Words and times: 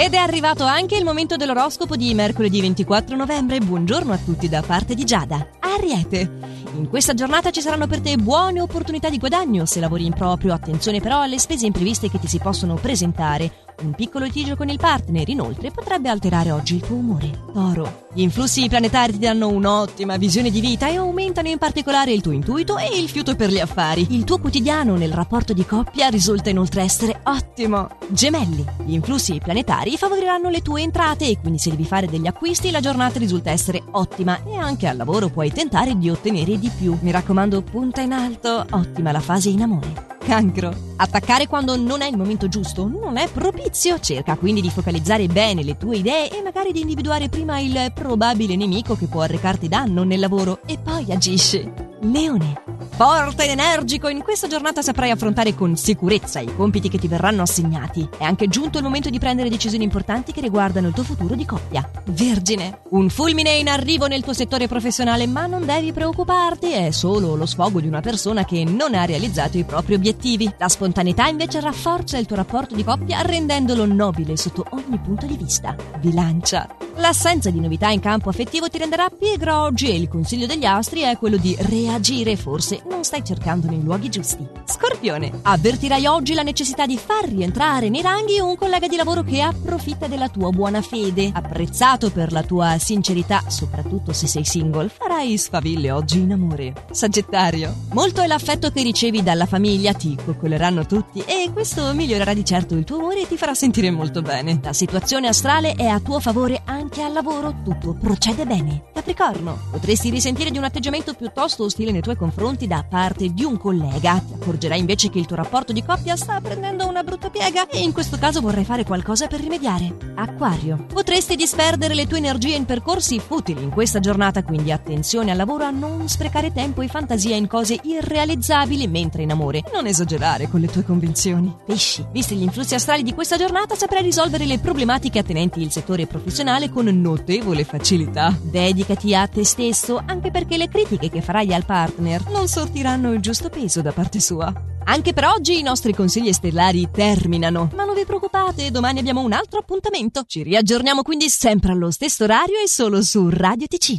Ed 0.00 0.14
è 0.14 0.16
arrivato 0.16 0.64
anche 0.64 0.96
il 0.96 1.04
momento 1.04 1.36
dell'oroscopo 1.36 1.94
di 1.94 2.14
mercoledì 2.14 2.62
24 2.62 3.16
novembre. 3.16 3.58
Buongiorno 3.58 4.14
a 4.14 4.16
tutti 4.16 4.48
da 4.48 4.62
parte 4.62 4.94
di 4.94 5.04
Giada. 5.04 5.59
Ariete. 5.74 6.58
In 6.76 6.88
questa 6.88 7.14
giornata 7.14 7.50
ci 7.50 7.60
saranno 7.60 7.86
per 7.86 8.00
te 8.00 8.16
buone 8.16 8.60
opportunità 8.60 9.10
di 9.10 9.18
guadagno 9.18 9.66
se 9.66 9.80
lavori 9.80 10.06
in 10.06 10.12
proprio. 10.12 10.52
Attenzione 10.52 11.00
però 11.00 11.20
alle 11.20 11.38
spese 11.38 11.66
impreviste 11.66 12.08
che 12.08 12.18
ti 12.18 12.28
si 12.28 12.38
possono 12.38 12.74
presentare. 12.74 13.68
Un 13.82 13.94
piccolo 13.94 14.26
litigio 14.26 14.56
con 14.56 14.68
il 14.68 14.76
partner, 14.76 15.26
inoltre, 15.30 15.70
potrebbe 15.70 16.10
alterare 16.10 16.50
oggi 16.50 16.74
il 16.74 16.82
tuo 16.82 16.96
umore. 16.96 17.30
Toro. 17.52 18.08
Gli 18.12 18.20
influssi 18.20 18.68
planetari 18.68 19.12
ti 19.12 19.18
danno 19.20 19.48
un'ottima 19.48 20.18
visione 20.18 20.50
di 20.50 20.60
vita 20.60 20.88
e 20.88 20.96
aumentano 20.96 21.48
in 21.48 21.56
particolare 21.56 22.12
il 22.12 22.20
tuo 22.20 22.32
intuito 22.32 22.76
e 22.76 22.98
il 22.98 23.08
fiuto 23.08 23.34
per 23.36 23.48
gli 23.48 23.58
affari. 23.58 24.06
Il 24.10 24.24
tuo 24.24 24.38
quotidiano 24.38 24.96
nel 24.96 25.12
rapporto 25.12 25.54
di 25.54 25.64
coppia 25.64 26.08
risulta 26.08 26.50
inoltre 26.50 26.82
essere 26.82 27.20
ottimo. 27.24 27.88
Gemelli. 28.08 28.64
Gli 28.84 28.92
influssi 28.92 29.40
planetari 29.42 29.96
favoriranno 29.96 30.50
le 30.50 30.60
tue 30.60 30.82
entrate 30.82 31.26
e 31.26 31.38
quindi 31.40 31.58
se 31.58 31.70
devi 31.70 31.84
fare 31.84 32.06
degli 32.06 32.26
acquisti 32.26 32.70
la 32.70 32.80
giornata 32.80 33.18
risulta 33.18 33.50
essere 33.50 33.82
ottima 33.92 34.44
e 34.44 34.56
anche 34.56 34.88
al 34.88 34.98
lavoro 34.98 35.30
puoi 35.30 35.50
tentare 35.60 35.98
di 35.98 36.08
ottenere 36.08 36.58
di 36.58 36.70
più. 36.74 36.96
Mi 37.02 37.10
raccomando, 37.10 37.60
punta 37.60 38.00
in 38.00 38.12
alto, 38.12 38.64
ottima 38.70 39.12
la 39.12 39.20
fase 39.20 39.50
in 39.50 39.60
amore. 39.60 40.08
Cancro. 40.18 40.74
Attaccare 40.96 41.46
quando 41.46 41.76
non 41.76 42.00
è 42.00 42.08
il 42.08 42.16
momento 42.16 42.48
giusto 42.48 42.88
non 42.88 43.18
è 43.18 43.28
propizio. 43.28 44.00
Cerca 44.00 44.36
quindi 44.36 44.62
di 44.62 44.70
focalizzare 44.70 45.26
bene 45.26 45.62
le 45.62 45.76
tue 45.76 45.98
idee 45.98 46.30
e 46.30 46.40
magari 46.40 46.72
di 46.72 46.80
individuare 46.80 47.28
prima 47.28 47.58
il 47.58 47.92
probabile 47.94 48.56
nemico 48.56 48.96
che 48.96 49.06
può 49.06 49.20
arrecarti 49.20 49.68
danno 49.68 50.02
nel 50.02 50.20
lavoro 50.20 50.60
e 50.64 50.78
poi 50.78 51.12
agisci. 51.12 51.70
Leone. 52.00 52.69
Forte 53.00 53.44
ed 53.44 53.58
energico, 53.58 54.08
in 54.08 54.20
questa 54.22 54.46
giornata 54.46 54.82
saprai 54.82 55.10
affrontare 55.10 55.54
con 55.54 55.74
sicurezza 55.74 56.38
i 56.38 56.54
compiti 56.54 56.90
che 56.90 56.98
ti 56.98 57.08
verranno 57.08 57.40
assegnati. 57.40 58.06
È 58.18 58.24
anche 58.24 58.46
giunto 58.46 58.76
il 58.76 58.84
momento 58.84 59.08
di 59.08 59.18
prendere 59.18 59.48
decisioni 59.48 59.84
importanti 59.84 60.32
che 60.32 60.42
riguardano 60.42 60.88
il 60.88 60.92
tuo 60.92 61.02
futuro 61.02 61.34
di 61.34 61.46
coppia. 61.46 61.90
Vergine. 62.04 62.80
Un 62.90 63.08
fulmine 63.08 63.52
in 63.52 63.70
arrivo 63.70 64.06
nel 64.06 64.22
tuo 64.22 64.34
settore 64.34 64.68
professionale, 64.68 65.26
ma 65.26 65.46
non 65.46 65.64
devi 65.64 65.94
preoccuparti, 65.94 66.72
è 66.72 66.90
solo 66.90 67.36
lo 67.36 67.46
sfogo 67.46 67.80
di 67.80 67.88
una 67.88 68.02
persona 68.02 68.44
che 68.44 68.64
non 68.64 68.92
ha 68.92 69.06
realizzato 69.06 69.56
i 69.56 69.64
propri 69.64 69.94
obiettivi. 69.94 70.52
La 70.58 70.68
spontaneità 70.68 71.26
invece 71.26 71.60
rafforza 71.60 72.18
il 72.18 72.26
tuo 72.26 72.36
rapporto 72.36 72.74
di 72.74 72.84
coppia 72.84 73.22
rendendolo 73.22 73.86
nobile 73.86 74.36
sotto 74.36 74.66
ogni 74.72 74.98
punto 74.98 75.24
di 75.24 75.38
vista. 75.38 75.74
Bilancia. 75.98 76.68
L'assenza 76.96 77.50
di 77.50 77.60
novità 77.60 77.88
in 77.88 78.00
campo 78.00 78.28
affettivo 78.28 78.68
ti 78.68 78.78
renderà 78.78 79.08
pigra 79.08 79.62
oggi 79.62 79.88
e 79.88 79.96
il 79.96 80.08
consiglio 80.08 80.46
degli 80.46 80.64
astri 80.64 81.00
è 81.02 81.16
quello 81.16 81.36
di 81.36 81.56
reagire, 81.60 82.36
forse 82.36 82.82
non 82.88 83.04
stai 83.04 83.24
cercando 83.24 83.68
nei 83.68 83.82
luoghi 83.82 84.08
giusti. 84.08 84.46
Scorpione, 84.64 85.30
avvertirai 85.42 86.06
oggi 86.06 86.34
la 86.34 86.42
necessità 86.42 86.86
di 86.86 86.98
far 86.98 87.28
rientrare 87.28 87.88
nei 87.88 88.02
ranghi 88.02 88.38
un 88.40 88.56
collega 88.56 88.88
di 88.88 88.96
lavoro 88.96 89.22
che 89.22 89.40
approfitta 89.40 90.08
della 90.08 90.28
tua 90.28 90.50
buona 90.50 90.82
fede. 90.82 91.30
Apprezzato 91.32 92.10
per 92.10 92.32
la 92.32 92.42
tua 92.42 92.76
sincerità, 92.78 93.44
soprattutto 93.46 94.12
se 94.12 94.26
sei 94.26 94.44
single, 94.44 94.88
farai 94.88 95.38
sfaville 95.38 95.90
oggi 95.90 96.18
in 96.18 96.32
amore. 96.32 96.74
Sagittario, 96.90 97.74
molto 97.92 98.20
è 98.20 98.26
l'affetto 98.26 98.70
che 98.70 98.82
ricevi 98.82 99.22
dalla 99.22 99.46
famiglia, 99.46 99.94
ti 99.94 100.16
coccoleranno 100.22 100.84
tutti 100.86 101.22
e 101.24 101.50
questo 101.52 101.94
migliorerà 101.94 102.34
di 102.34 102.44
certo 102.44 102.74
il 102.74 102.84
tuo 102.84 102.98
umore 102.98 103.22
e 103.22 103.28
ti 103.28 103.36
farà 103.36 103.54
sentire 103.54 103.90
molto 103.90 104.22
bene. 104.22 104.60
La 104.62 104.72
situazione 104.72 105.28
astrale 105.28 105.74
è 105.74 105.86
a 105.86 106.00
tuo 106.00 106.20
favore 106.20 106.60
anche 106.64 106.79
anche 106.80 107.02
al 107.02 107.12
lavoro 107.12 107.56
tutto 107.62 107.92
procede 107.92 108.46
bene. 108.46 108.84
Capricorno, 108.94 109.58
potresti 109.70 110.08
risentire 110.08 110.50
di 110.50 110.56
un 110.56 110.64
atteggiamento 110.64 111.12
piuttosto 111.12 111.64
ostile 111.64 111.92
nei 111.92 112.00
tuoi 112.00 112.16
confronti 112.16 112.66
da 112.66 112.84
parte 112.88 113.28
di 113.34 113.44
un 113.44 113.58
collega. 113.58 114.22
Ti 114.26 114.34
accorgerai 114.40 114.78
invece 114.78 115.10
che 115.10 115.18
il 115.18 115.26
tuo 115.26 115.36
rapporto 115.36 115.74
di 115.74 115.84
coppia 115.84 116.16
sta 116.16 116.40
prendendo 116.40 116.88
una 116.88 117.02
brutta 117.02 117.28
piega 117.28 117.68
e 117.68 117.80
in 117.80 117.92
questo 117.92 118.16
caso 118.18 118.40
vorrai 118.40 118.64
fare 118.64 118.84
qualcosa 118.84 119.26
per 119.26 119.40
rimediare. 119.40 119.94
Acquario, 120.14 120.86
potresti 120.92 121.36
disperdere 121.36 121.94
le 121.94 122.06
tue 122.06 122.16
energie 122.16 122.54
in 122.54 122.64
percorsi 122.64 123.20
futili 123.20 123.62
in 123.62 123.70
questa 123.70 124.00
giornata, 124.00 124.42
quindi 124.42 124.72
attenzione 124.72 125.30
al 125.30 125.36
lavoro 125.36 125.64
a 125.64 125.70
non 125.70 126.08
sprecare 126.08 126.50
tempo 126.50 126.80
e 126.80 126.88
fantasia 126.88 127.36
in 127.36 127.46
cose 127.46 127.78
irrealizzabili 127.82 128.86
mentre 128.86 129.22
in 129.22 129.32
amore. 129.32 129.62
Non 129.74 129.86
esagerare 129.86 130.48
con 130.48 130.60
le 130.60 130.68
tue 130.68 130.82
convinzioni. 130.82 131.54
Pesci, 131.66 132.06
visti 132.10 132.36
gli 132.36 132.42
influssi 132.42 132.74
astrali 132.74 133.02
di 133.02 133.12
questa 133.12 133.36
giornata, 133.36 133.74
saprai 133.74 134.02
risolvere 134.02 134.46
le 134.46 134.58
problematiche 134.58 135.18
attenenti 135.18 135.60
il 135.60 135.70
settore 135.70 136.06
professionale 136.06 136.69
con 136.70 136.86
notevole 136.86 137.64
facilità. 137.64 138.36
Dedicati 138.40 139.14
a 139.14 139.26
te 139.26 139.44
stesso, 139.44 140.02
anche 140.04 140.30
perché 140.30 140.56
le 140.56 140.68
critiche 140.68 141.10
che 141.10 141.20
farai 141.20 141.52
al 141.52 141.64
partner 141.64 142.28
non 142.30 142.48
sortiranno 142.48 143.12
il 143.12 143.20
giusto 143.20 143.48
peso 143.50 143.82
da 143.82 143.92
parte 143.92 144.20
sua. 144.20 144.52
Anche 144.84 145.12
per 145.12 145.24
oggi 145.24 145.58
i 145.58 145.62
nostri 145.62 145.94
consigli 145.94 146.32
stellari 146.32 146.88
terminano, 146.90 147.70
ma 147.74 147.84
non 147.84 147.94
vi 147.94 148.04
preoccupate, 148.04 148.70
domani 148.70 148.98
abbiamo 148.98 149.20
un 149.20 149.32
altro 149.32 149.58
appuntamento. 149.60 150.24
Ci 150.26 150.42
riaggiorniamo 150.42 151.02
quindi 151.02 151.28
sempre 151.28 151.72
allo 151.72 151.90
stesso 151.90 152.24
orario 152.24 152.58
e 152.64 152.68
solo 152.68 153.02
su 153.02 153.28
Radio 153.28 153.66
TC. 153.66 153.88